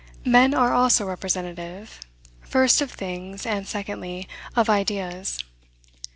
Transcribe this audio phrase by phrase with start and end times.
[0.25, 1.99] Men are also representative;
[2.41, 5.37] first, of things, and secondly, of ideas.